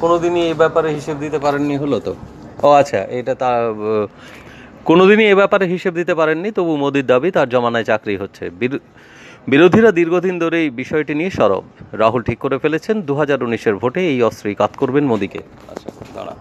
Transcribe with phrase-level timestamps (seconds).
[0.00, 2.14] কোনোদিনই এই ব্যাপারে হিসেব দিতে পারেননি হলো তো?
[2.62, 3.50] ও আচ্ছা এটা তা
[4.84, 8.78] কোনোদিনই এ ব্যাপারে হিসেব দিতে পারেননি, তবু মোদির দাবি তার জমানায় চাকরি হচ্ছে। বিরো-
[9.48, 14.00] বিরোধীরা দীর্ঘদিন ধরে এই বিষয়টি নিয়ে সরব। রাহুল ঠিক করে ফেলেছেন দু হাজার উনিশের ভোটে
[14.00, 15.38] এই অস্ত্রই কাত করবেন মোদিকে।
[15.70, 16.34] আচ্ছা দাঁড়া